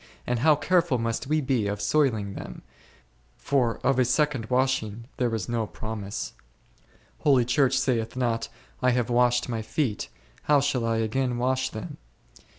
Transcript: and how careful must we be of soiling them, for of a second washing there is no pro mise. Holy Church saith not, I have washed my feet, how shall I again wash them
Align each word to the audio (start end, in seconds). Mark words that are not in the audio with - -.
and 0.25 0.39
how 0.39 0.55
careful 0.55 0.97
must 0.97 1.27
we 1.27 1.41
be 1.41 1.67
of 1.67 1.79
soiling 1.79 2.33
them, 2.33 2.63
for 3.37 3.77
of 3.85 3.99
a 3.99 4.03
second 4.03 4.47
washing 4.49 5.05
there 5.17 5.31
is 5.35 5.47
no 5.47 5.67
pro 5.67 5.95
mise. 5.95 6.33
Holy 7.19 7.45
Church 7.45 7.77
saith 7.77 8.15
not, 8.15 8.49
I 8.81 8.89
have 8.89 9.11
washed 9.11 9.47
my 9.47 9.61
feet, 9.61 10.09
how 10.45 10.59
shall 10.59 10.85
I 10.87 10.97
again 10.97 11.37
wash 11.37 11.69
them 11.69 11.97